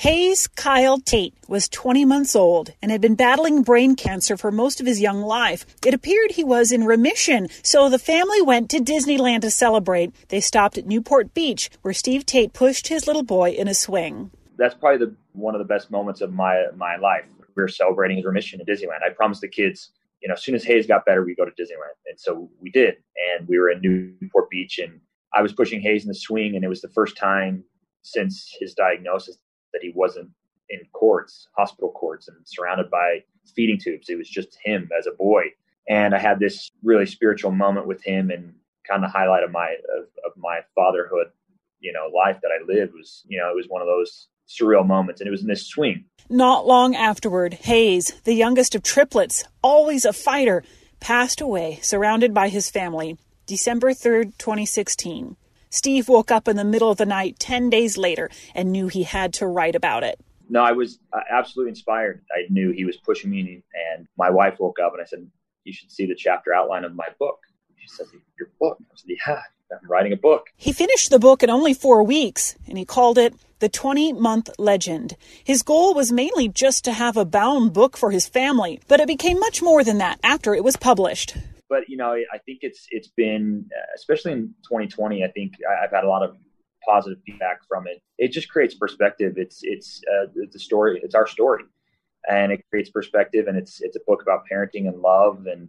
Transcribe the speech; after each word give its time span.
Hayes 0.00 0.46
Kyle 0.46 1.00
Tate 1.00 1.32
was 1.48 1.70
20 1.70 2.04
months 2.04 2.36
old 2.36 2.70
and 2.82 2.90
had 2.90 3.00
been 3.00 3.14
battling 3.14 3.62
brain 3.62 3.96
cancer 3.96 4.36
for 4.36 4.52
most 4.52 4.78
of 4.78 4.86
his 4.86 5.00
young 5.00 5.22
life. 5.22 5.64
It 5.86 5.94
appeared 5.94 6.32
he 6.32 6.44
was 6.44 6.70
in 6.70 6.84
remission, 6.84 7.48
so 7.62 7.88
the 7.88 7.98
family 7.98 8.42
went 8.42 8.68
to 8.70 8.78
Disneyland 8.78 9.40
to 9.40 9.50
celebrate. 9.50 10.12
They 10.28 10.42
stopped 10.42 10.76
at 10.76 10.84
Newport 10.84 11.32
Beach, 11.32 11.70
where 11.80 11.94
Steve 11.94 12.26
Tate 12.26 12.52
pushed 12.52 12.88
his 12.88 13.06
little 13.06 13.22
boy 13.22 13.52
in 13.52 13.68
a 13.68 13.74
swing. 13.74 14.30
That's 14.58 14.74
probably 14.74 15.06
the, 15.06 15.14
one 15.32 15.54
of 15.54 15.60
the 15.60 15.64
best 15.64 15.90
moments 15.90 16.20
of 16.20 16.30
my 16.30 16.66
my 16.76 16.96
life. 16.96 17.24
We 17.56 17.62
were 17.62 17.66
celebrating 17.66 18.18
his 18.18 18.26
remission 18.26 18.60
at 18.60 18.66
Disneyland. 18.66 19.02
I 19.02 19.14
promised 19.14 19.40
the 19.40 19.48
kids, 19.48 19.92
you 20.20 20.28
know, 20.28 20.34
as 20.34 20.42
soon 20.42 20.54
as 20.54 20.62
Hayes 20.64 20.86
got 20.86 21.06
better, 21.06 21.24
we 21.24 21.34
go 21.34 21.46
to 21.46 21.52
Disneyland, 21.52 21.96
and 22.06 22.20
so 22.20 22.50
we 22.60 22.70
did. 22.70 22.96
And 23.38 23.48
we 23.48 23.58
were 23.58 23.70
in 23.70 23.80
Newport 23.80 24.50
Beach, 24.50 24.78
and 24.78 25.00
I 25.32 25.40
was 25.40 25.54
pushing 25.54 25.80
Hayes 25.80 26.02
in 26.02 26.08
the 26.08 26.14
swing, 26.14 26.54
and 26.54 26.62
it 26.62 26.68
was 26.68 26.82
the 26.82 26.90
first 26.90 27.16
time 27.16 27.64
since 28.02 28.54
his 28.60 28.74
diagnosis 28.74 29.38
that 29.76 29.82
he 29.82 29.92
wasn't 29.94 30.30
in 30.70 30.80
courts, 30.92 31.48
hospital 31.56 31.90
courts, 31.90 32.28
and 32.28 32.36
surrounded 32.44 32.90
by 32.90 33.22
feeding 33.54 33.78
tubes. 33.78 34.08
It 34.08 34.16
was 34.16 34.28
just 34.28 34.56
him 34.64 34.88
as 34.98 35.06
a 35.06 35.12
boy. 35.12 35.42
And 35.86 36.14
I 36.14 36.18
had 36.18 36.40
this 36.40 36.70
really 36.82 37.06
spiritual 37.06 37.52
moment 37.52 37.86
with 37.86 38.02
him 38.02 38.30
and 38.30 38.54
kind 38.88 39.04
of 39.04 39.10
highlight 39.10 39.44
of 39.44 39.52
my 39.52 39.76
of, 39.96 40.04
of 40.24 40.32
my 40.36 40.60
fatherhood, 40.74 41.28
you 41.80 41.92
know, 41.92 42.08
life 42.16 42.38
that 42.42 42.50
I 42.50 42.64
lived 42.66 42.94
was, 42.94 43.22
you 43.28 43.38
know, 43.38 43.50
it 43.50 43.56
was 43.56 43.66
one 43.68 43.82
of 43.82 43.86
those 43.86 44.28
surreal 44.48 44.86
moments 44.86 45.20
and 45.20 45.28
it 45.28 45.30
was 45.30 45.42
in 45.42 45.48
this 45.48 45.66
swing. 45.66 46.04
Not 46.30 46.66
long 46.66 46.96
afterward, 46.96 47.54
Hayes, 47.54 48.12
the 48.24 48.34
youngest 48.34 48.74
of 48.74 48.82
triplets, 48.82 49.44
always 49.62 50.04
a 50.04 50.12
fighter, 50.12 50.64
passed 50.98 51.40
away 51.40 51.78
surrounded 51.82 52.32
by 52.32 52.48
his 52.48 52.70
family, 52.70 53.18
December 53.46 53.90
3rd, 53.90 54.36
2016. 54.38 55.36
Steve 55.70 56.08
woke 56.08 56.30
up 56.30 56.48
in 56.48 56.56
the 56.56 56.64
middle 56.64 56.90
of 56.90 56.96
the 56.96 57.06
night 57.06 57.38
10 57.38 57.70
days 57.70 57.96
later 57.96 58.30
and 58.54 58.72
knew 58.72 58.88
he 58.88 59.02
had 59.02 59.32
to 59.34 59.46
write 59.46 59.74
about 59.74 60.02
it. 60.02 60.18
No, 60.48 60.62
I 60.62 60.72
was 60.72 60.98
uh, 61.12 61.20
absolutely 61.30 61.70
inspired. 61.70 62.22
I 62.30 62.42
knew 62.50 62.70
he 62.70 62.84
was 62.84 62.96
pushing 62.96 63.30
me, 63.30 63.62
and 63.92 64.06
my 64.16 64.30
wife 64.30 64.60
woke 64.60 64.78
up 64.78 64.92
and 64.92 65.02
I 65.02 65.04
said, 65.04 65.26
You 65.64 65.72
should 65.72 65.90
see 65.90 66.06
the 66.06 66.14
chapter 66.14 66.54
outline 66.54 66.84
of 66.84 66.94
my 66.94 67.08
book. 67.18 67.38
She 67.76 67.88
said, 67.88 68.06
Your 68.38 68.48
book? 68.60 68.78
I 68.80 68.94
said, 68.94 69.16
Yeah, 69.26 69.42
I'm 69.72 69.90
writing 69.90 70.12
a 70.12 70.16
book. 70.16 70.46
He 70.56 70.72
finished 70.72 71.10
the 71.10 71.18
book 71.18 71.42
in 71.42 71.50
only 71.50 71.74
four 71.74 72.04
weeks, 72.04 72.54
and 72.68 72.78
he 72.78 72.84
called 72.84 73.18
it 73.18 73.34
The 73.58 73.68
20 73.68 74.12
Month 74.12 74.50
Legend. 74.56 75.16
His 75.42 75.62
goal 75.62 75.94
was 75.94 76.12
mainly 76.12 76.48
just 76.48 76.84
to 76.84 76.92
have 76.92 77.16
a 77.16 77.24
bound 77.24 77.72
book 77.72 77.96
for 77.96 78.12
his 78.12 78.28
family, 78.28 78.80
but 78.86 79.00
it 79.00 79.08
became 79.08 79.40
much 79.40 79.62
more 79.62 79.82
than 79.82 79.98
that 79.98 80.20
after 80.22 80.54
it 80.54 80.62
was 80.62 80.76
published 80.76 81.36
but 81.68 81.88
you 81.88 81.96
know, 81.96 82.12
I 82.12 82.38
think 82.38 82.60
it's 82.62 82.86
it's 82.90 83.08
been, 83.08 83.68
especially 83.94 84.32
in 84.32 84.54
2020. 84.64 85.24
I 85.24 85.28
think 85.28 85.54
I've 85.82 85.90
had 85.90 86.04
a 86.04 86.08
lot 86.08 86.22
of 86.22 86.36
positive 86.86 87.18
feedback 87.26 87.60
from 87.68 87.86
it. 87.86 88.00
It 88.18 88.28
just 88.28 88.48
creates 88.48 88.74
perspective. 88.74 89.34
It's 89.36 89.60
it's 89.62 90.02
uh, 90.10 90.26
it's 90.36 90.56
a 90.56 90.60
story. 90.60 91.00
It's 91.02 91.14
our 91.14 91.26
story, 91.26 91.64
and 92.28 92.52
it 92.52 92.64
creates 92.70 92.90
perspective. 92.90 93.46
And 93.48 93.56
it's 93.56 93.80
it's 93.80 93.96
a 93.96 94.00
book 94.06 94.22
about 94.22 94.42
parenting 94.50 94.88
and 94.88 95.00
love, 95.00 95.46
and 95.46 95.68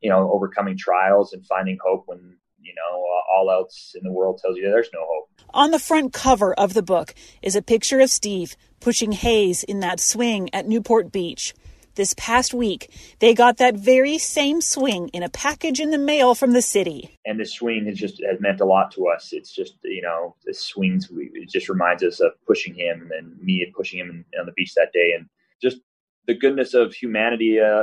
you 0.00 0.10
know, 0.10 0.30
overcoming 0.32 0.76
trials 0.76 1.32
and 1.32 1.44
finding 1.46 1.78
hope 1.84 2.04
when 2.06 2.36
you 2.60 2.74
know 2.74 3.04
all 3.32 3.50
else 3.50 3.94
in 3.96 4.04
the 4.04 4.12
world 4.12 4.40
tells 4.42 4.56
you 4.56 4.64
there's 4.64 4.90
no 4.92 5.04
hope. 5.08 5.30
On 5.54 5.70
the 5.70 5.78
front 5.78 6.12
cover 6.12 6.52
of 6.54 6.74
the 6.74 6.82
book 6.82 7.14
is 7.42 7.56
a 7.56 7.62
picture 7.62 8.00
of 8.00 8.10
Steve 8.10 8.56
pushing 8.80 9.12
Hayes 9.12 9.64
in 9.64 9.80
that 9.80 10.00
swing 10.00 10.50
at 10.52 10.66
Newport 10.66 11.10
Beach 11.10 11.54
this 11.98 12.14
past 12.14 12.54
week, 12.54 12.90
they 13.18 13.34
got 13.34 13.58
that 13.58 13.74
very 13.74 14.16
same 14.16 14.62
swing 14.62 15.08
in 15.08 15.22
a 15.22 15.28
package 15.28 15.80
in 15.80 15.90
the 15.90 15.98
mail 15.98 16.34
from 16.34 16.52
the 16.52 16.62
city. 16.62 17.18
And 17.26 17.38
this 17.38 17.52
swing 17.52 17.84
has 17.86 17.98
just 17.98 18.22
has 18.26 18.40
meant 18.40 18.62
a 18.62 18.64
lot 18.64 18.90
to 18.92 19.08
us. 19.08 19.34
It's 19.34 19.54
just 19.54 19.74
you 19.84 20.00
know 20.00 20.34
the 20.46 20.54
swings. 20.54 21.10
It 21.12 21.50
just 21.50 21.68
reminds 21.68 22.02
us 22.02 22.20
of 22.20 22.32
pushing 22.46 22.74
him 22.74 23.02
and 23.02 23.10
then 23.10 23.36
me 23.42 23.70
pushing 23.76 23.98
him 23.98 24.24
on 24.40 24.46
the 24.46 24.52
beach 24.52 24.72
that 24.74 24.92
day, 24.94 25.12
and 25.14 25.28
just 25.60 25.78
the 26.26 26.34
goodness 26.34 26.72
of 26.72 26.94
humanity. 26.94 27.60
Uh, 27.60 27.82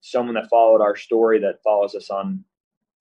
someone 0.00 0.34
that 0.34 0.48
followed 0.48 0.80
our 0.80 0.94
story, 0.94 1.40
that 1.40 1.60
follows 1.64 1.96
us 1.96 2.08
on 2.10 2.44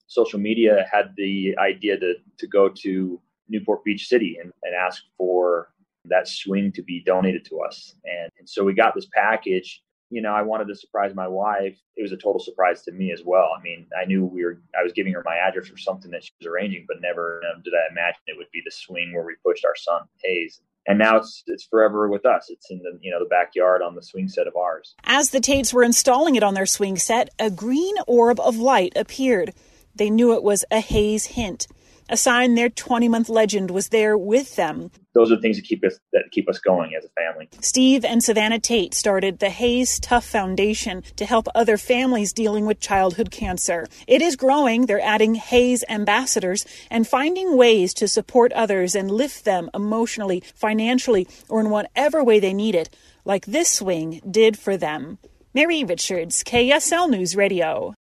social 0.08 0.40
media, 0.40 0.88
had 0.92 1.14
the 1.18 1.56
idea 1.60 2.00
to 2.00 2.16
to 2.40 2.48
go 2.48 2.70
to 2.70 3.22
Newport 3.50 3.84
Beach 3.84 4.08
City 4.08 4.38
and, 4.42 4.52
and 4.64 4.74
ask 4.74 5.04
for 5.18 5.70
that 6.06 6.28
swing 6.28 6.72
to 6.72 6.82
be 6.82 7.04
donated 7.06 7.46
to 7.46 7.60
us. 7.60 7.96
And, 8.06 8.32
and 8.40 8.50
so 8.50 8.64
we 8.64 8.74
got 8.74 8.96
this 8.96 9.08
package 9.14 9.84
you 10.10 10.22
know, 10.22 10.34
I 10.34 10.42
wanted 10.42 10.68
to 10.68 10.76
surprise 10.76 11.14
my 11.14 11.28
wife. 11.28 11.78
It 11.96 12.02
was 12.02 12.12
a 12.12 12.18
total 12.18 12.40
surprise 12.40 12.84
to 12.84 12.92
me 12.92 13.12
as 13.12 13.22
well. 13.26 13.50
I 13.58 13.62
mean, 13.62 13.88
I 14.00 14.06
knew 14.06 14.26
we 14.26 14.44
were, 14.44 14.62
I 14.80 14.84
was 14.84 14.94
giving 14.94 15.14
her 15.14 15.24
my 15.26 15.36
address 15.36 15.68
for 15.68 15.78
something 15.78 16.12
that 16.12 16.24
she 16.24 16.32
was 16.40 16.48
arranging, 16.48 16.86
but 16.88 17.02
never 17.02 17.42
know, 17.44 17.62
did 17.64 17.74
I 17.74 17.92
imagine 17.92 18.22
it 18.28 18.38
would 18.38 18.52
be 18.52 18.62
the 18.64 18.72
swing 18.72 19.14
where 19.14 19.26
we 19.26 19.36
pushed 19.46 19.66
our 19.66 19.76
son, 19.76 20.02
Hayes. 20.24 20.62
And 20.90 20.98
now 20.98 21.18
it's 21.18 21.44
it's 21.48 21.66
forever 21.66 22.08
with 22.08 22.26
us. 22.26 22.46
It's 22.50 22.72
in 22.72 22.78
the 22.78 22.98
you 23.02 23.12
know 23.12 23.20
the 23.20 23.26
backyard 23.26 23.82
on 23.82 23.94
the 23.94 24.02
swing 24.02 24.30
set 24.30 24.48
of 24.48 24.56
ours. 24.56 24.96
As 25.04 25.32
the 25.32 25.42
Tates 25.42 25.74
were 25.74 25.84
installing 25.84 26.38
it 26.38 26.44
on 26.44 26.54
their 26.54 26.66
swing 26.66 26.96
set, 26.96 27.30
a 27.38 27.52
green 27.52 27.96
orb 28.08 28.40
of 28.40 28.56
light 28.56 28.94
appeared. 28.96 29.54
They 29.94 30.10
knew 30.10 30.34
it 30.34 30.44
was 30.44 30.64
a 30.72 30.80
Hayes 30.80 31.26
hint 31.26 31.68
a 32.10 32.18
sign 32.18 32.56
their 32.56 32.70
20 32.70 33.08
month 33.10 33.30
legend 33.30 33.72
was 33.72 33.90
there 33.90 34.18
with 34.18 34.56
them. 34.56 34.92
Those 35.14 35.32
are 35.32 35.36
the 35.36 35.42
things 35.42 35.58
that 35.58 35.66
keep 35.66 35.84
us 35.84 36.00
that 36.14 36.26
keep 36.32 36.48
us 36.48 36.60
going 36.60 36.94
as 36.96 37.04
a 37.04 37.10
family. 37.10 37.50
Steve 37.60 38.06
and 38.06 38.24
Savannah 38.24 38.60
Tate 38.60 38.94
started 38.94 39.40
the 39.40 39.50
Hayes 39.50 40.00
Tough 40.00 40.26
Foundation 40.26 41.04
to 41.16 41.26
help 41.26 41.48
other 41.56 41.78
families 41.78 42.34
dealing 42.34 42.66
with 42.66 42.80
childhood 42.80 43.32
cancer. 43.32 43.88
It 44.08 44.22
is 44.22 44.36
growing. 44.36 44.86
They're 44.86 45.02
adding 45.02 45.36
Hayes 45.36 45.84
ambassadors 45.90 46.66
and 46.92 47.08
finding 47.08 47.58
ways 47.58 47.94
to 47.96 48.08
support 48.08 48.54
others 48.54 48.96
and 48.96 49.10
lift 49.10 49.44
them 49.44 49.70
emotionally, 49.74 50.44
financially, 50.56 51.28
or 51.50 51.60
in 51.60 51.70
whatever 51.70 52.24
way 52.24 52.40
they 52.40 52.54
need 52.54 52.76
it, 52.76 52.90
like 53.26 53.46
this 53.48 53.70
swing 53.70 54.22
did 54.30 54.58
for 54.58 54.78
them. 54.78 55.18
Mary 55.54 55.84
Richards, 55.84 56.44
KSL 56.44 57.10
News 57.10 57.36
Radio. 57.36 57.96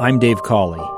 I'm 0.00 0.18
Dave 0.18 0.42
Cawley 0.42 0.97